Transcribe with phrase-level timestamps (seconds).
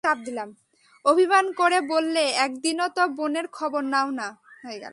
[1.05, 4.27] অভিমান করে বললে, একদিনও তো বোনের খবর নাও না।